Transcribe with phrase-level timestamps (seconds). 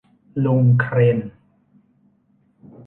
[0.45, 1.17] ลุงเครน